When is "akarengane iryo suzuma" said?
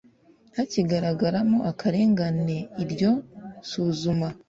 1.71-4.27